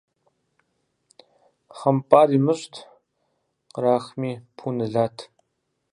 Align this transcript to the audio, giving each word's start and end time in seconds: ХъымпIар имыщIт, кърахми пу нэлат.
ХъымпIар 1.77 2.29
имыщIт, 2.37 2.75
кърахми 3.73 4.31
пу 4.55 4.65
нэлат. 4.77 5.15